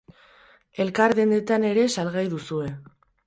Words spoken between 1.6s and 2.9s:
ere salgai duzue.